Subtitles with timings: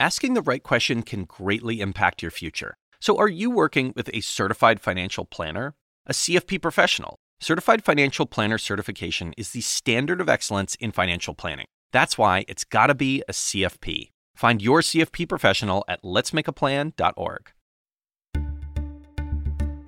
[0.00, 2.76] Asking the right question can greatly impact your future.
[3.00, 5.74] So, are you working with a certified financial planner?
[6.06, 7.16] A CFP professional?
[7.40, 11.66] Certified Financial Planner certification is the standard of excellence in financial planning.
[11.92, 14.10] That's why it's got to be a CFP.
[14.36, 17.52] Find your CFP professional at letsmakeaplan.org.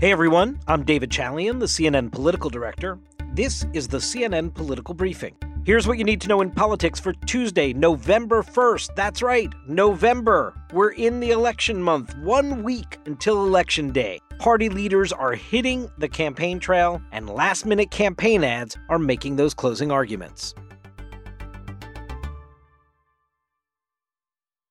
[0.00, 2.98] Hey everyone, I'm David Chalian, the CNN political director.
[3.32, 5.36] This is the CNN Political Briefing.
[5.62, 8.94] Here's what you need to know in politics for Tuesday, November 1st.
[8.94, 10.54] That's right, November.
[10.72, 14.20] We're in the election month, one week until Election Day.
[14.38, 19.52] Party leaders are hitting the campaign trail, and last minute campaign ads are making those
[19.52, 20.54] closing arguments.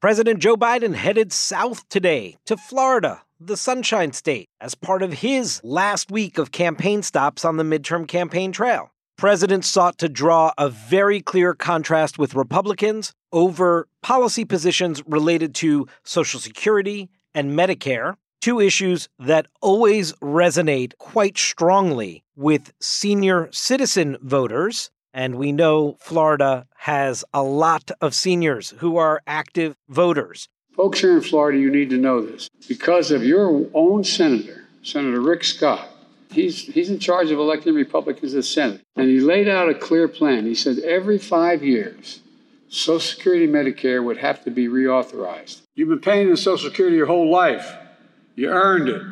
[0.00, 5.60] President Joe Biden headed south today to Florida, the Sunshine State, as part of his
[5.64, 8.92] last week of campaign stops on the midterm campaign trail.
[9.16, 15.86] President sought to draw a very clear contrast with Republicans over policy positions related to
[16.04, 24.90] Social Security and Medicare, two issues that always resonate quite strongly with senior citizen voters.
[25.14, 30.50] And we know Florida has a lot of seniors who are active voters.
[30.74, 32.50] Folks here in Florida, you need to know this.
[32.68, 35.88] Because of your own senator, Senator Rick Scott,
[36.30, 38.82] he's, he's in charge of electing Republicans to the Senate.
[38.96, 40.46] And he laid out a clear plan.
[40.46, 42.20] He said every five years,
[42.68, 45.62] Social Security and Medicare would have to be reauthorized.
[45.74, 47.74] You've been paying the Social Security your whole life.
[48.34, 49.02] You earned it.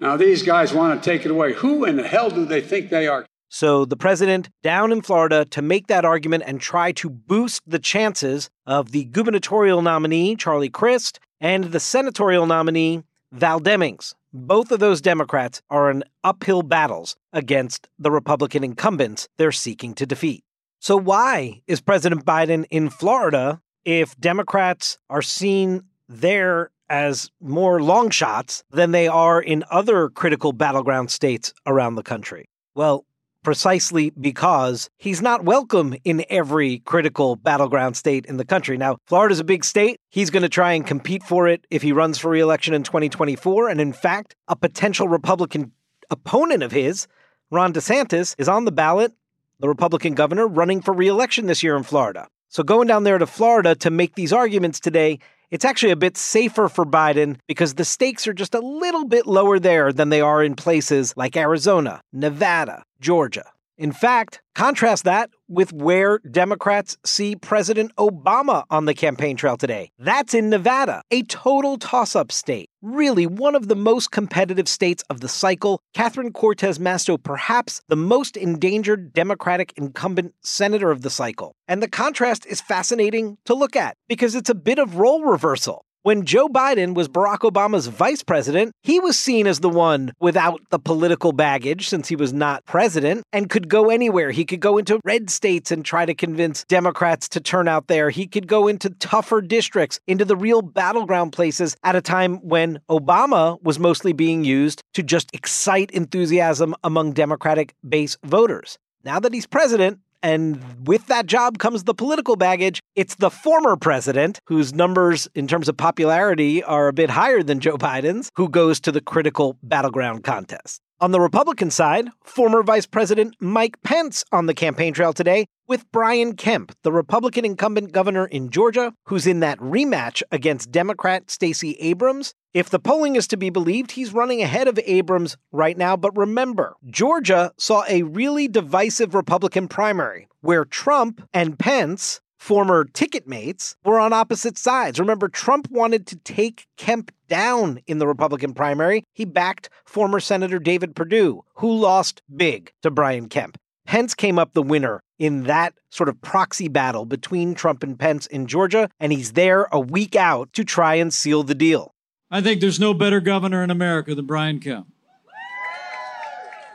[0.00, 1.54] Now these guys want to take it away.
[1.54, 3.26] Who in the hell do they think they are?
[3.48, 7.78] So the president down in Florida to make that argument and try to boost the
[7.78, 14.14] chances of the gubernatorial nominee, Charlie Crist, and the senatorial nominee, Val Demings.
[14.38, 20.04] Both of those Democrats are in uphill battles against the Republican incumbents they're seeking to
[20.04, 20.44] defeat.
[20.78, 28.10] So, why is President Biden in Florida if Democrats are seen there as more long
[28.10, 32.44] shots than they are in other critical battleground states around the country?
[32.74, 33.06] Well,
[33.46, 38.76] precisely because he's not welcome in every critical battleground state in the country.
[38.76, 40.00] Now, Florida's a big state.
[40.10, 43.68] He's going to try and compete for it if he runs for reelection in 2024.
[43.68, 45.70] And in fact, a potential Republican
[46.10, 47.06] opponent of his,
[47.52, 49.12] Ron DeSantis, is on the ballot,
[49.60, 52.26] the Republican governor running for reelection this year in Florida.
[52.48, 55.20] So going down there to Florida to make these arguments today
[55.50, 59.26] it's actually a bit safer for Biden because the stakes are just a little bit
[59.26, 63.44] lower there than they are in places like Arizona, Nevada, Georgia.
[63.78, 69.90] In fact, contrast that with where Democrats see President Obama on the campaign trail today.
[69.98, 72.70] That's in Nevada, a total toss up state.
[72.80, 75.80] Really, one of the most competitive states of the cycle.
[75.92, 81.54] Catherine Cortez Masto, perhaps the most endangered Democratic incumbent senator of the cycle.
[81.68, 85.85] And the contrast is fascinating to look at because it's a bit of role reversal.
[86.06, 90.60] When Joe Biden was Barack Obama's vice president, he was seen as the one without
[90.70, 94.30] the political baggage since he was not president and could go anywhere.
[94.30, 98.10] He could go into red states and try to convince Democrats to turn out there.
[98.10, 102.78] He could go into tougher districts, into the real battleground places at a time when
[102.88, 108.78] Obama was mostly being used to just excite enthusiasm among Democratic base voters.
[109.02, 112.80] Now that he's president, and with that job comes the political baggage.
[112.96, 117.60] It's the former president, whose numbers in terms of popularity are a bit higher than
[117.60, 120.80] Joe Biden's, who goes to the critical battleground contest.
[121.00, 125.90] On the Republican side, former Vice President Mike Pence on the campaign trail today with
[125.92, 131.72] Brian Kemp, the Republican incumbent governor in Georgia, who's in that rematch against Democrat Stacey
[131.80, 132.34] Abrams.
[132.54, 135.96] If the polling is to be believed, he's running ahead of Abrams right now.
[135.96, 143.26] But remember, Georgia saw a really divisive Republican primary where Trump and Pence former ticket
[143.26, 145.00] mates were on opposite sides.
[145.00, 149.02] Remember, Trump wanted to take Kemp down in the Republican primary.
[149.12, 153.58] He backed former Senator David Perdue, who lost big to Brian Kemp.
[153.86, 158.26] Pence came up the winner in that sort of proxy battle between Trump and Pence
[158.26, 161.94] in Georgia, and he's there a week out to try and seal the deal.
[162.30, 164.88] I think there's no better governor in America than Brian Kemp.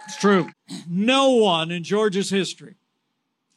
[0.06, 0.50] It's true.
[0.90, 2.76] No one in Georgia's history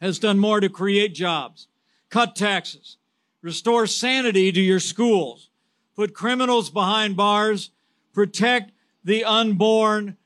[0.00, 1.68] has done more to create jobs,
[2.10, 2.96] cut taxes,
[3.42, 5.48] restore sanity to your schools,
[5.96, 7.70] put criminals behind bars,
[8.12, 8.72] protect
[9.02, 10.16] the unborn,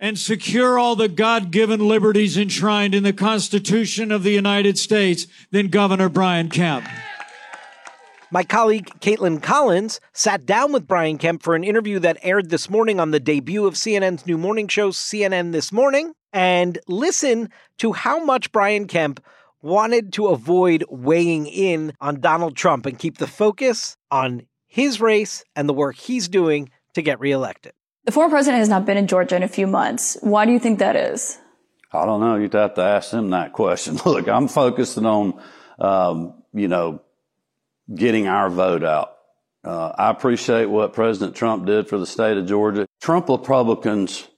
[0.00, 5.26] and secure all the God given liberties enshrined in the Constitution of the United States
[5.50, 6.86] than Governor Brian Kemp.
[8.30, 12.68] My colleague Kaitlan Collins sat down with Brian Kemp for an interview that aired this
[12.68, 17.48] morning on the debut of CNN's new morning show, CNN This Morning, and listen
[17.78, 19.24] to how much Brian Kemp
[19.62, 25.44] wanted to avoid weighing in on Donald Trump and keep the focus on his race
[25.54, 27.72] and the work he's doing to get reelected.
[28.04, 30.18] The former president has not been in Georgia in a few months.
[30.20, 31.38] Why do you think that is?
[31.92, 32.36] I don't know.
[32.36, 33.98] You'd have to ask him that question.
[34.06, 35.40] Look, I'm focusing on,
[35.78, 37.02] um, you know,
[37.92, 39.12] getting our vote out.
[39.64, 42.86] Uh, I appreciate what President Trump did for the state of Georgia.
[43.00, 44.28] Trump Republicans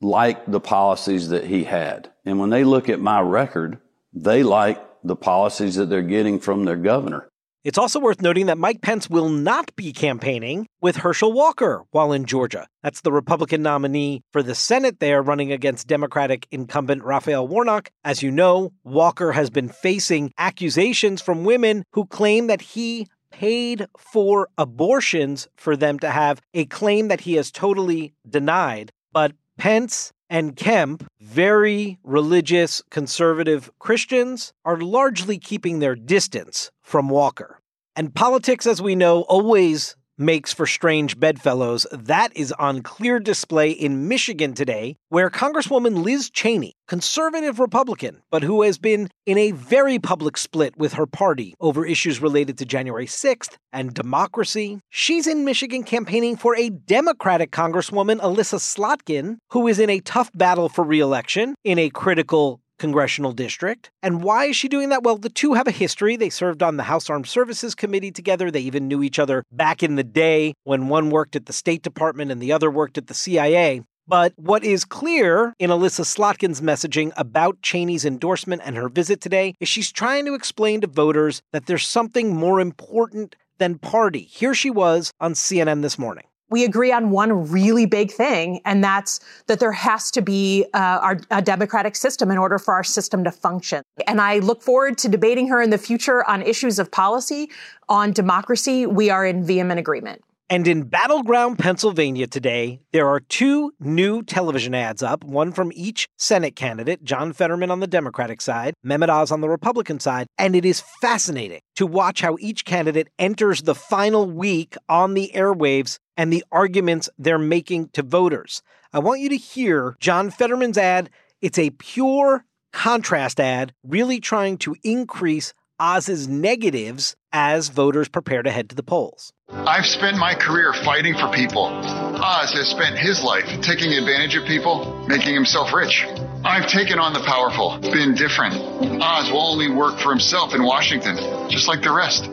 [0.00, 2.10] like the policies that he had.
[2.24, 3.78] And when they look at my record,
[4.14, 7.29] they like the policies that they're getting from their governor.
[7.62, 12.10] It's also worth noting that Mike Pence will not be campaigning with Herschel Walker while
[12.10, 12.66] in Georgia.
[12.82, 17.90] That's the Republican nominee for the Senate there running against Democratic incumbent Raphael Warnock.
[18.02, 23.86] As you know, Walker has been facing accusations from women who claim that he paid
[23.98, 28.90] for abortions for them to have, a claim that he has totally denied.
[29.12, 37.60] But Pence and Kemp, very religious conservative Christians, are largely keeping their distance from Walker.
[37.96, 41.86] And politics, as we know, always makes for strange bedfellows.
[41.90, 48.42] That is on clear display in Michigan today, where Congresswoman Liz Cheney, conservative Republican, but
[48.42, 52.66] who has been in a very public split with her party over issues related to
[52.66, 59.66] January 6th and democracy, she's in Michigan campaigning for a Democratic Congresswoman, Elissa Slotkin, who
[59.66, 63.90] is in a tough battle for reelection in a critical congressional district.
[64.02, 65.04] And why is she doing that?
[65.04, 66.16] Well, the two have a history.
[66.16, 68.50] They served on the House Armed Services Committee together.
[68.50, 71.82] They even knew each other back in the day when one worked at the State
[71.82, 73.82] Department and the other worked at the CIA.
[74.08, 79.54] But what is clear in Elissa Slotkin's messaging about Cheney's endorsement and her visit today
[79.60, 84.22] is she's trying to explain to voters that there's something more important than party.
[84.22, 88.82] Here she was on CNN this morning we agree on one really big thing, and
[88.82, 92.84] that's that there has to be uh, our, a democratic system in order for our
[92.84, 93.82] system to function.
[94.06, 97.50] And I look forward to debating her in the future on issues of policy,
[97.88, 98.86] on democracy.
[98.86, 100.22] We are in vehement agreement.
[100.52, 106.08] And in Battleground, Pennsylvania today, there are two new television ads up, one from each
[106.18, 110.26] Senate candidate, John Fetterman on the Democratic side, Mehmet Oz on the Republican side.
[110.38, 115.30] And it is fascinating to watch how each candidate enters the final week on the
[115.36, 118.60] airwaves and the arguments they're making to voters.
[118.92, 121.10] I want you to hear John Fetterman's ad.
[121.40, 128.50] It's a pure contrast ad, really trying to increase Oz's negatives as voters prepare to
[128.50, 129.32] head to the polls.
[129.48, 131.64] I've spent my career fighting for people.
[131.64, 136.04] Oz has spent his life taking advantage of people, making himself rich.
[136.44, 138.54] I've taken on the powerful, been different.
[139.00, 141.16] Oz will only work for himself in Washington,
[141.48, 142.24] just like the rest.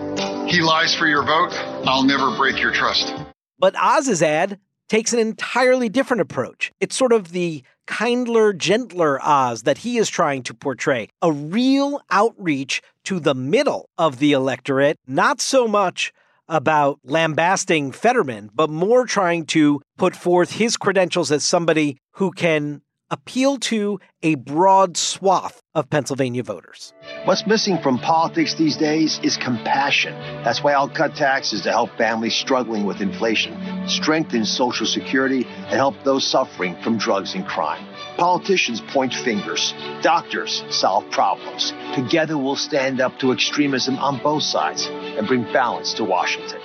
[0.51, 1.53] He lies for your vote.
[1.88, 3.13] I'll never break your trust.
[3.57, 4.59] But Oz's ad
[4.89, 6.71] takes an entirely different approach.
[6.81, 11.10] It's sort of the kindler, gentler Oz that he is trying to portray.
[11.22, 16.13] A real outreach to the middle of the electorate, not so much
[16.48, 22.81] about lambasting Fetterman, but more trying to put forth his credentials as somebody who can
[23.09, 26.94] appeal to a broad swath of Pennsylvania voters.
[27.25, 30.13] What's missing from politics these days is compassion.
[30.44, 35.75] That's why I'll cut taxes to help families struggling with inflation, strengthen Social Security, and
[35.75, 37.86] help those suffering from drugs and crime.
[38.18, 41.74] Politicians point fingers, doctors solve problems.
[41.95, 46.62] Together we'll stand up to extremism on both sides and bring balance to Washington.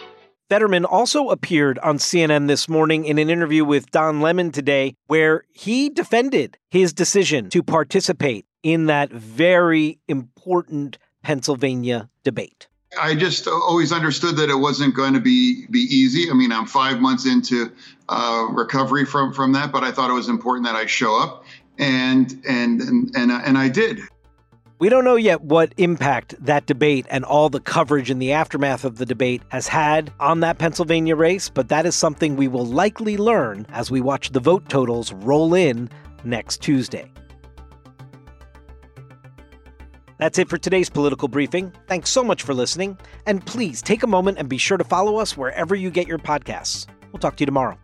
[0.52, 5.44] Fetterman also appeared on CNN this morning in an interview with Don Lemon today, where
[5.50, 12.68] he defended his decision to participate in that very important Pennsylvania debate.
[13.00, 16.30] I just always understood that it wasn't going to be be easy.
[16.30, 17.72] I mean, I'm five months into
[18.10, 21.46] uh, recovery from from that, but I thought it was important that I show up,
[21.78, 24.00] and and and and, and I did.
[24.82, 28.84] We don't know yet what impact that debate and all the coverage in the aftermath
[28.84, 32.66] of the debate has had on that Pennsylvania race, but that is something we will
[32.66, 35.88] likely learn as we watch the vote totals roll in
[36.24, 37.08] next Tuesday.
[40.18, 41.72] That's it for today's political briefing.
[41.86, 45.18] Thanks so much for listening, and please take a moment and be sure to follow
[45.18, 46.88] us wherever you get your podcasts.
[47.12, 47.78] We'll talk to you tomorrow.